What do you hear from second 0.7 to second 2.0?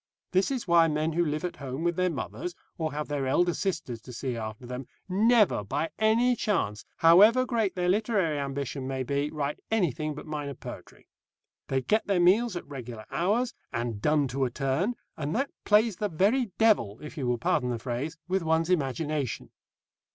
men who live at home with